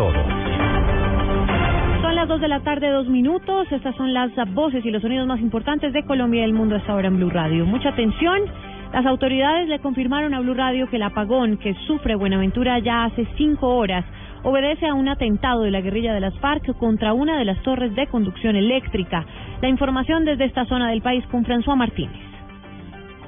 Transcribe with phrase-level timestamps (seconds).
[0.00, 0.24] todos.
[2.00, 3.70] Son las 2 de la tarde, dos minutos.
[3.70, 6.94] Estas son las voces y los sonidos más importantes de Colombia y del mundo esta
[6.94, 7.66] hora en Blue Radio.
[7.66, 8.40] Mucha atención.
[8.94, 13.26] Las autoridades le confirmaron a Blue Radio que el apagón que sufre Buenaventura ya hace
[13.36, 14.06] cinco horas
[14.42, 17.94] obedece a un atentado de la guerrilla de las FARC contra una de las torres
[17.94, 19.26] de conducción eléctrica.
[19.60, 22.29] La información desde esta zona del país con François Martínez.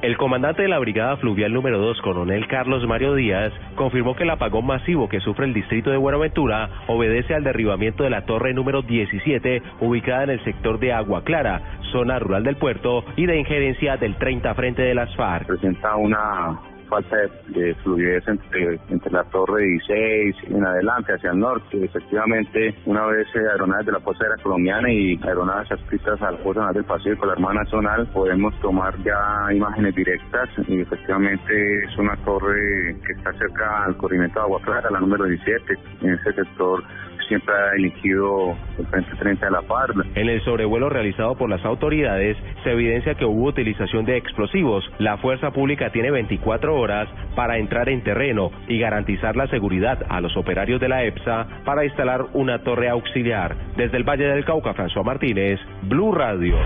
[0.03, 4.31] El comandante de la Brigada Fluvial número 2, coronel Carlos Mario Díaz, confirmó que el
[4.31, 8.83] apagón masivo que sufre el distrito de Buenaventura obedece al derribamiento de la torre número
[8.83, 13.97] 17, ubicada en el sector de Agua Clara, zona rural del puerto, y de injerencia
[13.97, 15.47] del 30 frente de las FARC.
[15.47, 17.17] Presenta una falta
[17.49, 21.83] de, fluidez entre, entre la torre 16 en adelante hacia el norte.
[21.83, 26.39] Efectivamente, una vez eh, aeronaves de la Fuerza Aérea Colombiana y aeronaves adscritas a la
[26.39, 31.97] Fuerza Nacional del Pacífico, la Armada Nacional, podemos tomar ya imágenes directas y efectivamente es
[31.97, 36.33] una torre que está cerca al corrimiento de Agua Clara, la número 17, en ese
[36.35, 36.85] sector
[37.33, 39.97] siempre ha elegido el frente 30 de la FARC.
[40.15, 44.85] En el sobrevuelo realizado por las autoridades se evidencia que hubo utilización de explosivos.
[44.99, 50.21] La fuerza pública tiene 24 horas para entrar en terreno y garantizar la seguridad a
[50.21, 53.57] los operarios de la EPSA para instalar una torre auxiliar.
[53.77, 56.57] Desde el Valle del Cauca, François Martínez, Blue Radio.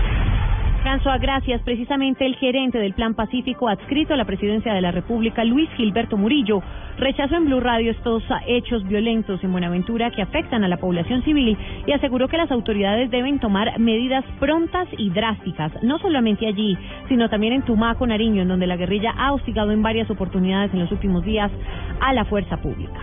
[0.87, 1.61] François, gracias.
[1.63, 6.15] Precisamente el gerente del Plan Pacífico adscrito a la presidencia de la República, Luis Gilberto
[6.15, 6.63] Murillo,
[6.97, 11.57] rechazó en Blue Radio estos hechos violentos en Buenaventura que afectan a la población civil
[11.85, 16.77] y aseguró que las autoridades deben tomar medidas prontas y drásticas, no solamente allí,
[17.09, 20.79] sino también en Tumaco, Nariño, en donde la guerrilla ha hostigado en varias oportunidades en
[20.79, 21.51] los últimos días
[21.99, 23.01] a la fuerza pública.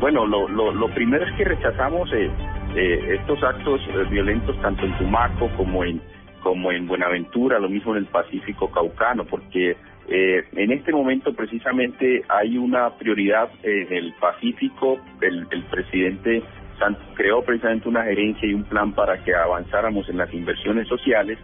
[0.00, 2.30] Bueno, lo, lo, lo primero es que rechazamos eh,
[2.76, 5.98] eh, estos actos eh, violentos tanto en Tumaco como en
[6.44, 9.76] como en Buenaventura, lo mismo en el Pacífico Caucano, porque
[10.08, 16.42] eh, en este momento precisamente hay una prioridad en el Pacífico, el, presidente
[16.78, 21.38] Santos creó precisamente una gerencia y un plan para que avanzáramos en las inversiones sociales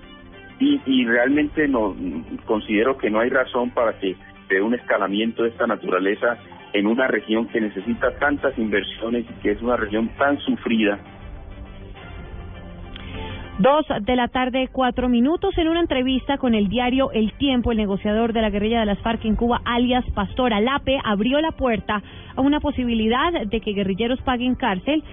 [0.58, 1.96] y, y realmente no
[2.44, 4.16] considero que no hay razón para que
[4.50, 6.36] de un escalamiento de esta naturaleza
[6.74, 10.98] en una región que necesita tantas inversiones y que es una región tan sufrida
[13.60, 15.52] Dos de la tarde, cuatro minutos.
[15.58, 18.98] En una entrevista con el diario El Tiempo, el negociador de la guerrilla de las
[19.00, 22.02] FARC en Cuba, alias Pastor Alape, abrió la puerta
[22.36, 25.04] a una posibilidad de que guerrilleros paguen cárcel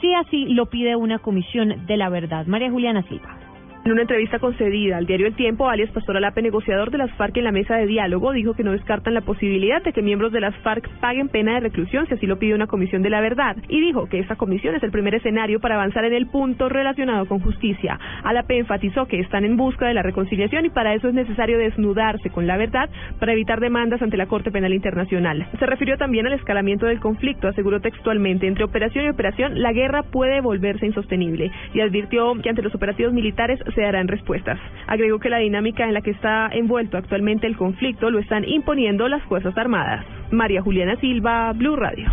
[0.00, 2.46] si así lo pide una comisión de la verdad.
[2.46, 3.45] María Juliana Silva.
[3.86, 7.36] En una entrevista concedida al diario El Tiempo, alias Pastor Alape, negociador de las FARC
[7.36, 10.40] en la mesa de diálogo, dijo que no descartan la posibilidad de que miembros de
[10.40, 13.56] las FARC paguen pena de reclusión si así lo pide una comisión de la verdad,
[13.68, 17.26] y dijo que esa comisión es el primer escenario para avanzar en el punto relacionado
[17.26, 17.96] con justicia.
[18.24, 22.30] Alape enfatizó que están en busca de la reconciliación y para eso es necesario desnudarse
[22.30, 25.46] con la verdad para evitar demandas ante la Corte Penal Internacional.
[25.60, 30.02] Se refirió también al escalamiento del conflicto, aseguró textualmente, entre operación y operación, la guerra
[30.02, 34.58] puede volverse insostenible, y advirtió que ante los operativos militares se darán respuestas.
[34.88, 39.06] Agregó que la dinámica en la que está envuelto actualmente el conflicto lo están imponiendo
[39.08, 40.04] las Fuerzas Armadas.
[40.32, 42.06] María Juliana Silva, Blue Radio.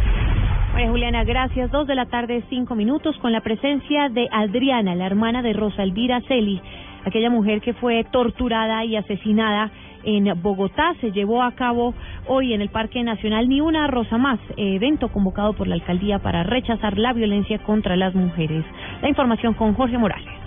[0.73, 1.71] María Juliana, gracias.
[1.71, 5.83] Dos de la tarde, cinco minutos, con la presencia de Adriana, la hermana de Rosa
[5.83, 6.61] Elvira Celi,
[7.05, 9.71] aquella mujer que fue torturada y asesinada
[10.03, 10.95] en Bogotá.
[10.99, 11.93] Se llevó a cabo
[12.27, 16.43] hoy en el Parque Nacional Ni una Rosa Más, evento convocado por la alcaldía para
[16.43, 18.65] rechazar la violencia contra las mujeres.
[19.01, 20.42] La información con Jorge Morales.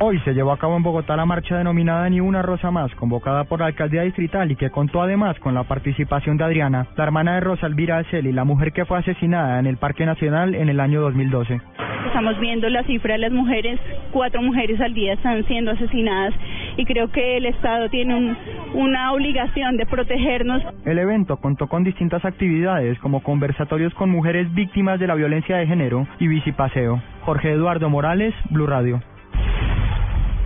[0.00, 3.42] Hoy se llevó a cabo en Bogotá la marcha denominada Ni una rosa más, convocada
[3.42, 7.34] por la alcaldía distrital y que contó además con la participación de Adriana, la hermana
[7.34, 10.78] de Rosa Elvira Celi, la mujer que fue asesinada en el Parque Nacional en el
[10.78, 11.60] año 2012.
[12.06, 13.80] Estamos viendo la cifra de las mujeres,
[14.12, 16.32] cuatro mujeres al día están siendo asesinadas
[16.76, 18.36] y creo que el Estado tiene un,
[18.74, 20.62] una obligación de protegernos.
[20.84, 25.66] El evento contó con distintas actividades como conversatorios con mujeres víctimas de la violencia de
[25.66, 27.02] género y visipaseo.
[27.22, 29.00] Jorge Eduardo Morales, Blue Radio.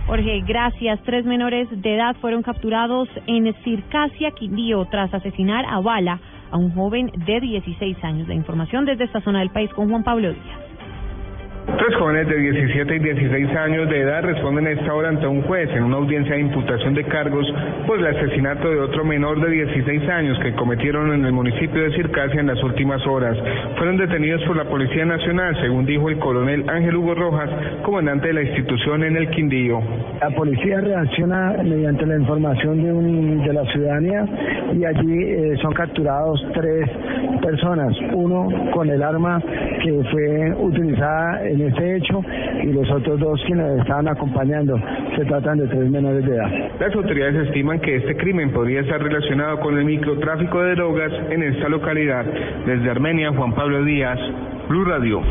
[0.05, 0.99] Jorge, gracias.
[1.03, 6.19] Tres menores de edad fueron capturados en Circasia, Quindío, tras asesinar a bala
[6.51, 8.27] a un joven de 16 años.
[8.27, 10.72] La información desde esta zona del país con Juan Pablo Díaz.
[11.65, 15.41] Tres jóvenes de 17 y 16 años de edad responden a esta hora ante un
[15.43, 17.45] juez en una audiencia de imputación de cargos
[17.87, 21.95] por el asesinato de otro menor de 16 años que cometieron en el municipio de
[21.95, 23.37] Circasia en las últimas horas.
[23.77, 27.49] Fueron detenidos por la Policía Nacional, según dijo el coronel Ángel Hugo Rojas,
[27.83, 29.81] comandante de la institución en el Quindío.
[30.19, 34.25] La policía reacciona mediante la información de, un, de la ciudadanía
[34.73, 36.89] y allí eh, son capturados tres
[37.41, 39.41] personas, uno con el arma
[39.81, 42.21] que fue utilizada en este hecho
[42.63, 44.79] y los otros dos quienes estaban acompañando
[45.15, 46.51] se tratan de tres menores de edad.
[46.79, 51.43] Las autoridades estiman que este crimen podría estar relacionado con el microtráfico de drogas en
[51.43, 52.25] esta localidad.
[52.65, 54.19] Desde Armenia, Juan Pablo Díaz,
[54.67, 55.21] Blue Radio.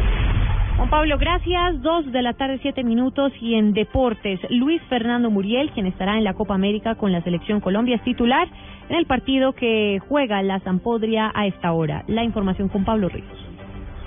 [0.77, 1.83] Juan Pablo, gracias.
[1.83, 3.33] Dos de la tarde, siete minutos.
[3.41, 7.61] Y en deportes, Luis Fernando Muriel, quien estará en la Copa América con la Selección
[7.61, 8.49] Colombia, es titular
[8.89, 12.05] en el partido que juega la Zampodria a esta hora.
[12.09, 13.52] La información con Pablo Ríos.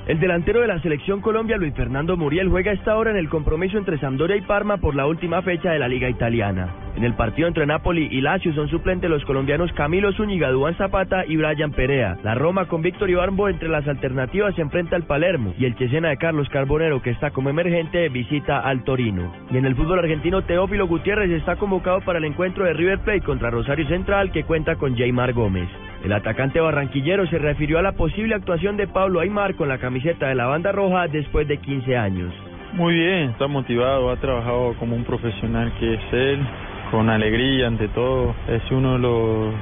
[0.07, 3.80] El delantero de la selección Colombia, Luis Fernando Muriel, juega esta hora en el compromiso
[3.80, 6.75] entre Sampdoria y Parma por la última fecha de la Liga Italiana.
[6.96, 11.25] En el partido entre Napoli y Lazio son suplentes los colombianos Camilo Zúñiga, Duan Zapata
[11.25, 12.19] y Brian Perea.
[12.24, 16.10] La Roma con Víctor Ibarbo entre las alternativas se enfrenta al Palermo y el Chesena
[16.10, 19.34] de Carlos Carbonero, que está como emergente, visita al Torino.
[19.50, 23.22] Y en el fútbol argentino, Teófilo Gutiérrez está convocado para el encuentro de River Plate
[23.22, 25.68] contra Rosario Central, que cuenta con Jaymar Gómez.
[26.06, 30.28] El atacante barranquillero se refirió a la posible actuación de Pablo Aymar con la camiseta
[30.28, 32.31] de la banda roja después de 15 años.
[32.74, 36.48] Muy bien, está motivado, ha trabajado como un profesional que es él,
[36.92, 38.36] con alegría ante todo.
[38.48, 39.56] Es uno de los,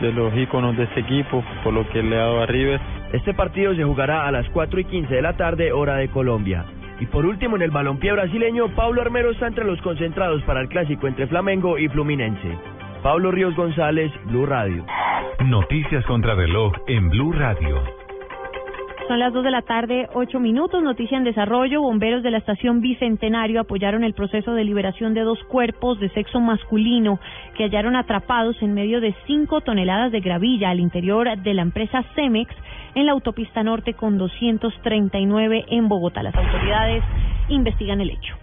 [0.00, 2.80] de los íconos de este equipo, por lo que le ha dado a River.
[3.12, 6.64] Este partido se jugará a las 4 y 15 de la tarde, hora de Colombia.
[7.00, 10.68] Y por último, en el balompié brasileño, Pablo Armero está entre los concentrados para el
[10.68, 12.56] clásico entre Flamengo y Fluminense.
[13.02, 14.84] Pablo Ríos González, Blue Radio.
[15.44, 17.80] Noticias contra reloj en Blue Radio.
[19.06, 20.82] Son las 2 de la tarde, 8 minutos.
[20.82, 21.80] Noticia en desarrollo.
[21.80, 26.40] Bomberos de la estación Bicentenario apoyaron el proceso de liberación de dos cuerpos de sexo
[26.40, 27.20] masculino
[27.56, 32.02] que hallaron atrapados en medio de 5 toneladas de gravilla al interior de la empresa
[32.16, 32.52] Cemex
[32.96, 36.22] en la autopista norte con 239 en Bogotá.
[36.24, 37.04] Las autoridades
[37.48, 38.34] investigan el hecho.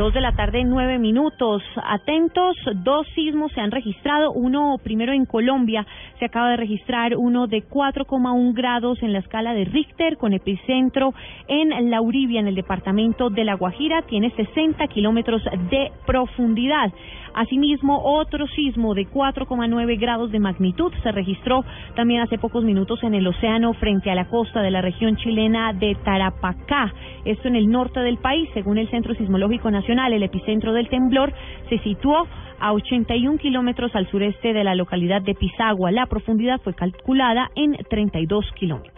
[0.00, 1.62] Dos de la tarde, nueve minutos.
[1.76, 4.32] Atentos, dos sismos se han registrado.
[4.32, 5.86] Uno primero en Colombia,
[6.18, 11.12] se acaba de registrar uno de 4,1 grados en la escala de Richter, con epicentro
[11.48, 14.00] en La Uribia, en el departamento de La Guajira.
[14.08, 16.90] Tiene 60 kilómetros de profundidad.
[17.34, 21.64] Asimismo, otro sismo de 4,9 grados de magnitud se registró
[21.94, 25.72] también hace pocos minutos en el océano frente a la costa de la región chilena
[25.72, 26.92] de Tarapacá.
[27.24, 31.32] Esto en el norte del país, según el Centro Sismológico Nacional, el epicentro del temblor
[31.68, 32.26] se situó
[32.58, 35.90] a 81 kilómetros al sureste de la localidad de Pisagua.
[35.90, 38.94] La profundidad fue calculada en 32 kilómetros.